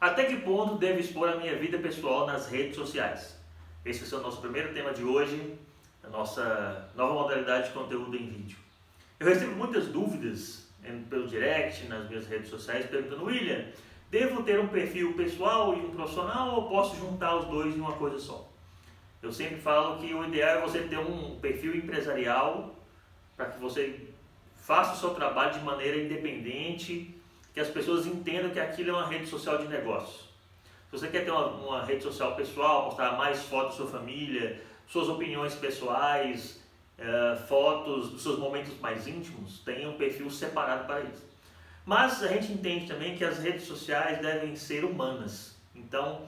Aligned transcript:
Até 0.00 0.24
que 0.24 0.36
ponto 0.36 0.78
devo 0.78 0.98
expor 0.98 1.28
a 1.28 1.36
minha 1.36 1.54
vida 1.56 1.76
pessoal 1.78 2.26
nas 2.26 2.48
redes 2.48 2.74
sociais? 2.74 3.38
Esse 3.84 4.14
é 4.14 4.16
o 4.16 4.22
nosso 4.22 4.40
primeiro 4.40 4.72
tema 4.72 4.94
de 4.94 5.04
hoje, 5.04 5.58
a 6.02 6.08
nossa 6.08 6.88
nova 6.96 7.12
modalidade 7.12 7.68
de 7.68 7.74
conteúdo 7.74 8.16
em 8.16 8.26
vídeo. 8.26 8.56
Eu 9.18 9.26
recebo 9.26 9.54
muitas 9.54 9.88
dúvidas 9.88 10.66
pelo 11.10 11.28
direct, 11.28 11.86
nas 11.86 12.08
minhas 12.08 12.26
redes 12.26 12.48
sociais, 12.48 12.86
perguntando, 12.86 13.26
William, 13.26 13.66
devo 14.10 14.42
ter 14.42 14.58
um 14.58 14.68
perfil 14.68 15.12
pessoal 15.12 15.76
e 15.76 15.80
um 15.80 15.90
profissional 15.90 16.54
ou 16.54 16.68
posso 16.70 16.96
juntar 16.96 17.36
os 17.36 17.44
dois 17.44 17.76
em 17.76 17.80
uma 17.80 17.92
coisa 17.92 18.18
só? 18.18 18.50
Eu 19.22 19.30
sempre 19.30 19.60
falo 19.60 19.98
que 19.98 20.14
o 20.14 20.24
ideal 20.24 20.60
é 20.60 20.60
você 20.62 20.80
ter 20.80 20.98
um 20.98 21.38
perfil 21.40 21.76
empresarial 21.76 22.74
para 23.36 23.50
que 23.50 23.60
você 23.60 24.08
faça 24.62 24.94
o 24.94 24.96
seu 24.96 25.10
trabalho 25.10 25.52
de 25.52 25.60
maneira 25.60 25.98
independente, 25.98 27.19
que 27.52 27.60
as 27.60 27.68
pessoas 27.68 28.06
entendam 28.06 28.50
que 28.50 28.60
aquilo 28.60 28.90
é 28.90 28.92
uma 28.92 29.06
rede 29.06 29.26
social 29.26 29.58
de 29.58 29.68
negócios. 29.68 30.30
Se 30.90 30.98
você 30.98 31.08
quer 31.08 31.24
ter 31.24 31.30
uma, 31.30 31.46
uma 31.46 31.84
rede 31.84 32.02
social 32.02 32.34
pessoal, 32.34 32.86
postar 32.86 33.16
mais 33.16 33.42
fotos 33.42 33.78
da 33.78 33.84
sua 33.84 33.98
família, 33.98 34.60
suas 34.86 35.08
opiniões 35.08 35.54
pessoais, 35.54 36.60
uh, 36.98 37.46
fotos 37.46 38.10
dos 38.10 38.22
seus 38.22 38.38
momentos 38.38 38.78
mais 38.80 39.06
íntimos, 39.06 39.60
tenha 39.60 39.88
um 39.88 39.96
perfil 39.96 40.30
separado 40.30 40.84
para 40.86 41.00
isso. 41.02 41.30
Mas 41.84 42.22
a 42.22 42.28
gente 42.28 42.52
entende 42.52 42.86
também 42.86 43.16
que 43.16 43.24
as 43.24 43.38
redes 43.38 43.64
sociais 43.64 44.20
devem 44.20 44.54
ser 44.54 44.84
humanas. 44.84 45.56
Então, 45.74 46.22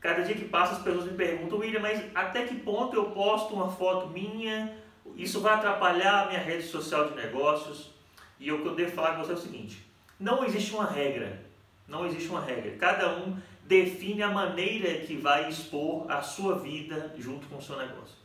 cada 0.00 0.22
dia 0.22 0.34
que 0.34 0.44
passa 0.44 0.76
as 0.76 0.82
pessoas 0.82 1.06
me 1.06 1.16
perguntam, 1.16 1.58
William, 1.58 1.80
mas 1.80 2.04
até 2.14 2.46
que 2.46 2.54
ponto 2.56 2.94
eu 2.94 3.06
posto 3.06 3.54
uma 3.54 3.70
foto 3.70 4.08
minha? 4.08 4.76
Isso 5.16 5.40
vai 5.40 5.54
atrapalhar 5.54 6.24
a 6.24 6.26
minha 6.28 6.40
rede 6.40 6.64
social 6.64 7.08
de 7.08 7.16
negócios? 7.16 7.90
E 8.38 8.50
o 8.52 8.62
que 8.62 8.68
eu 8.68 8.74
devo 8.74 8.92
falar 8.92 9.16
com 9.16 9.24
você 9.24 9.32
é 9.32 9.34
o 9.34 9.38
seguinte: 9.38 9.84
não 10.18 10.44
existe 10.44 10.72
uma 10.74 10.86
regra. 10.86 11.44
Não 11.86 12.06
existe 12.06 12.28
uma 12.28 12.40
regra. 12.40 12.76
Cada 12.76 13.18
um 13.18 13.36
define 13.64 14.22
a 14.22 14.30
maneira 14.30 15.00
que 15.00 15.16
vai 15.16 15.48
expor 15.48 16.10
a 16.10 16.22
sua 16.22 16.58
vida 16.58 17.14
junto 17.18 17.46
com 17.46 17.56
o 17.56 17.62
seu 17.62 17.76
negócio. 17.76 18.16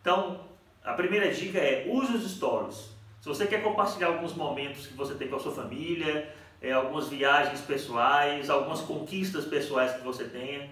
Então, 0.00 0.40
a 0.82 0.92
primeira 0.92 1.32
dica 1.32 1.58
é 1.58 1.86
use 1.88 2.14
os 2.14 2.30
stories. 2.30 2.90
Se 3.20 3.28
você 3.28 3.46
quer 3.46 3.62
compartilhar 3.62 4.08
alguns 4.08 4.34
momentos 4.34 4.86
que 4.86 4.94
você 4.94 5.14
tem 5.14 5.28
com 5.28 5.36
a 5.36 5.40
sua 5.40 5.52
família, 5.52 6.30
é, 6.60 6.72
algumas 6.72 7.08
viagens 7.08 7.60
pessoais, 7.62 8.50
algumas 8.50 8.80
conquistas 8.80 9.44
pessoais 9.46 9.92
que 9.94 10.02
você 10.02 10.24
tenha, 10.24 10.68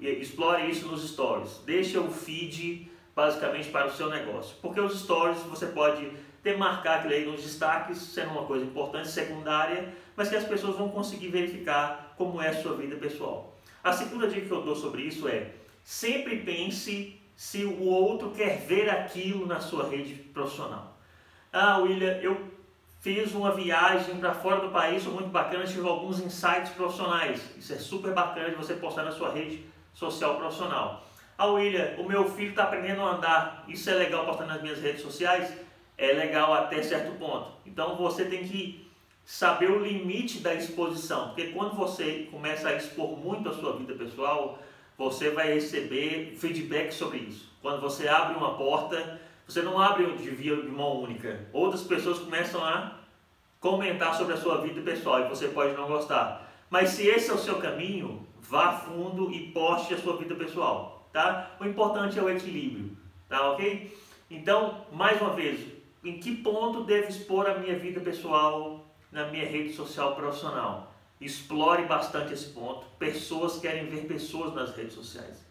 explore 0.00 0.68
isso 0.68 0.88
nos 0.88 1.08
stories. 1.08 1.60
Deixe 1.64 1.96
o 1.96 2.10
feed 2.10 2.90
basicamente 3.14 3.70
para 3.70 3.86
o 3.86 3.92
seu 3.92 4.08
negócio. 4.10 4.56
Porque 4.60 4.80
os 4.80 5.00
stories 5.00 5.38
você 5.42 5.66
pode 5.66 6.10
demarcar 6.42 6.98
aquilo 6.98 7.14
aí 7.14 7.24
nos 7.24 7.42
destaques, 7.42 7.98
sendo 7.98 8.30
uma 8.30 8.44
coisa 8.44 8.64
importante, 8.64 9.08
secundária, 9.08 9.94
mas 10.16 10.28
que 10.28 10.36
as 10.36 10.44
pessoas 10.44 10.76
vão 10.76 10.88
conseguir 10.88 11.28
verificar 11.28 12.14
como 12.16 12.40
é 12.40 12.48
a 12.48 12.62
sua 12.62 12.76
vida 12.76 12.96
pessoal. 12.96 13.56
A 13.82 13.92
segunda 13.92 14.28
dica 14.28 14.46
que 14.46 14.52
eu 14.52 14.62
dou 14.62 14.76
sobre 14.76 15.02
isso 15.02 15.26
é: 15.28 15.52
sempre 15.82 16.38
pense 16.38 17.20
se 17.36 17.64
o 17.64 17.84
outro 17.84 18.30
quer 18.30 18.58
ver 18.58 18.88
aquilo 18.90 19.46
na 19.46 19.60
sua 19.60 19.88
rede 19.88 20.14
profissional. 20.14 20.96
Ah, 21.52 21.78
William, 21.78 22.18
eu 22.20 22.54
fiz 23.00 23.34
uma 23.34 23.52
viagem 23.52 24.16
para 24.16 24.34
fora 24.34 24.60
do 24.60 24.70
país, 24.70 25.04
foi 25.04 25.12
muito 25.12 25.28
bacana, 25.28 25.64
tive 25.64 25.86
alguns 25.86 26.20
insights 26.20 26.72
profissionais. 26.72 27.40
Isso 27.56 27.72
é 27.72 27.76
super 27.76 28.12
bacana 28.12 28.50
de 28.50 28.56
você 28.56 28.74
postar 28.74 29.04
na 29.04 29.12
sua 29.12 29.30
rede 29.30 29.64
social 29.92 30.36
profissional. 30.36 31.06
Ah, 31.36 31.46
William, 31.46 31.94
o 31.98 32.04
meu 32.04 32.28
filho 32.30 32.50
está 32.50 32.64
aprendendo 32.64 33.02
a 33.02 33.16
andar, 33.16 33.64
isso 33.68 33.90
é 33.90 33.94
legal 33.94 34.24
postar 34.24 34.46
nas 34.46 34.62
minhas 34.62 34.80
redes 34.80 35.02
sociais? 35.02 35.52
é 35.96 36.12
legal 36.12 36.52
até 36.52 36.82
certo 36.82 37.16
ponto. 37.18 37.52
Então 37.64 37.96
você 37.96 38.24
tem 38.24 38.44
que 38.44 38.84
saber 39.24 39.70
o 39.70 39.78
limite 39.78 40.40
da 40.40 40.54
exposição, 40.54 41.28
porque 41.28 41.48
quando 41.48 41.74
você 41.74 42.28
começa 42.30 42.68
a 42.68 42.74
expor 42.74 43.16
muito 43.16 43.48
a 43.48 43.54
sua 43.54 43.76
vida 43.76 43.94
pessoal, 43.94 44.58
você 44.98 45.30
vai 45.30 45.54
receber 45.54 46.36
feedback 46.36 46.92
sobre 46.92 47.18
isso. 47.18 47.52
Quando 47.62 47.80
você 47.80 48.06
abre 48.06 48.36
uma 48.36 48.56
porta, 48.56 49.20
você 49.46 49.62
não 49.62 49.80
abre 49.80 50.12
de 50.16 50.30
via 50.30 50.56
de 50.56 50.68
mão 50.68 51.02
única. 51.02 51.46
Outras 51.52 51.82
pessoas 51.82 52.18
começam 52.18 52.62
a 52.62 52.98
comentar 53.60 54.14
sobre 54.14 54.34
a 54.34 54.36
sua 54.36 54.60
vida 54.60 54.82
pessoal 54.82 55.20
e 55.20 55.28
você 55.28 55.48
pode 55.48 55.74
não 55.74 55.88
gostar. 55.88 56.52
Mas 56.68 56.90
se 56.90 57.06
esse 57.06 57.30
é 57.30 57.32
o 57.32 57.38
seu 57.38 57.58
caminho, 57.58 58.26
vá 58.40 58.72
fundo 58.72 59.32
e 59.32 59.52
poste 59.52 59.94
a 59.94 59.98
sua 59.98 60.16
vida 60.16 60.34
pessoal, 60.34 60.93
tá? 61.14 61.52
O 61.60 61.64
importante 61.64 62.18
é 62.18 62.22
o 62.22 62.28
equilíbrio, 62.28 62.90
tá 63.28 63.52
ok? 63.52 63.96
Então, 64.28 64.84
mais 64.90 65.20
uma 65.20 65.30
vez, 65.30 65.60
em 66.02 66.18
que 66.18 66.36
ponto 66.38 66.82
devo 66.82 67.08
expor 67.08 67.48
a 67.48 67.56
minha 67.56 67.78
vida 67.78 68.00
pessoal 68.00 68.84
na 69.12 69.28
minha 69.28 69.46
rede 69.46 69.72
social 69.72 70.16
profissional. 70.16 70.92
Explore 71.20 71.84
bastante 71.84 72.34
esse 72.34 72.46
ponto. 72.46 72.84
Pessoas 72.98 73.60
querem 73.60 73.86
ver 73.86 74.06
pessoas 74.06 74.52
nas 74.52 74.74
redes 74.76 74.94
sociais. 74.94 75.46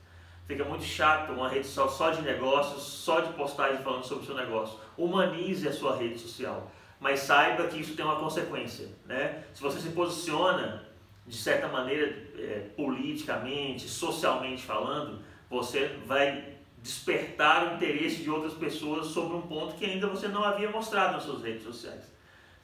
Fica 0.45 0.65
muito 0.65 0.83
chato 0.83 1.31
uma 1.31 1.47
rede 1.47 1.65
social 1.65 1.89
só 1.89 2.09
de 2.09 2.21
negócios, 2.21 2.83
só 2.83 3.21
de 3.21 3.31
postagem 3.33 3.81
falando 3.81 4.03
sobre 4.03 4.23
o 4.23 4.25
seu 4.25 4.35
negócio. 4.35 4.77
Humanize 4.97 5.65
a 5.65 5.71
sua 5.71 5.95
rede 5.95 6.19
social, 6.19 6.69
mas 6.99 7.21
saiba 7.21 7.67
que 7.67 7.79
isso 7.79 7.95
tem 7.95 8.03
uma 8.03 8.17
consequência. 8.17 8.89
Né? 9.05 9.45
Se 9.53 9.61
você 9.61 9.79
se 9.79 9.89
posiciona 9.91 10.83
de 11.25 11.37
certa 11.37 11.69
maneira 11.69 12.05
é, 12.37 12.69
politicamente, 12.75 13.87
socialmente 13.87 14.61
falando, 14.61 15.21
você 15.53 15.97
vai 16.07 16.53
despertar 16.81 17.67
o 17.67 17.75
interesse 17.75 18.23
de 18.23 18.29
outras 18.29 18.53
pessoas 18.55 19.07
sobre 19.07 19.37
um 19.37 19.41
ponto 19.41 19.75
que 19.75 19.85
ainda 19.85 20.07
você 20.07 20.27
não 20.27 20.43
havia 20.43 20.69
mostrado 20.69 21.13
nas 21.13 21.23
suas 21.23 21.43
redes 21.43 21.63
sociais. 21.63 22.11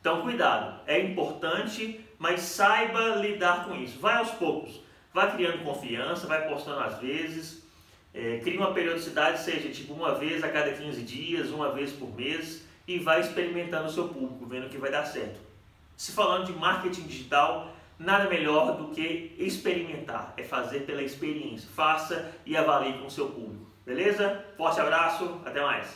Então, 0.02 0.22
cuidado, 0.22 0.82
é 0.88 1.00
importante, 1.00 2.04
mas 2.18 2.42
saiba 2.42 3.16
lidar 3.18 3.66
com 3.66 3.76
isso. 3.76 4.00
Vai 4.00 4.16
aos 4.16 4.32
poucos, 4.32 4.82
vai 5.14 5.32
criando 5.36 5.64
confiança, 5.64 6.26
vai 6.26 6.48
postando 6.50 6.80
às 6.80 7.00
vezes, 7.00 7.64
é, 8.14 8.40
cria 8.40 8.60
uma 8.60 8.74
periodicidade, 8.74 9.42
seja 9.42 9.70
tipo 9.70 9.94
uma 9.94 10.16
vez 10.16 10.44
a 10.44 10.50
cada 10.50 10.72
15 10.72 11.04
dias, 11.04 11.50
uma 11.52 11.72
vez 11.72 11.92
por 11.94 12.14
mês, 12.16 12.66
e 12.88 12.98
vai 12.98 13.22
experimentando 13.22 13.88
o 13.88 13.92
seu 13.92 14.08
público, 14.08 14.46
vendo 14.48 14.68
que 14.68 14.78
vai 14.78 14.90
dar 14.90 15.06
certo. 15.06 15.40
Se 15.96 16.12
falando 16.12 16.46
de 16.46 16.54
marketing 16.54 17.04
digital, 17.04 17.72
nada 18.00 18.30
melhor 18.30 18.78
do 18.78 18.90
que 18.90 19.36
experimentar, 19.38 20.34
é 20.38 20.44
fazer 20.44 20.82
pela 20.82 21.04
experiência. 21.04 21.70
Faça 21.70 22.34
e 22.46 22.56
avalie 22.56 22.94
com 22.94 23.08
o 23.08 23.12
seu 23.12 23.28
público. 23.28 23.70
Beleza? 23.86 24.46
Forte 24.56 24.80
abraço, 24.80 25.42
até 25.46 25.62
mais. 25.62 25.94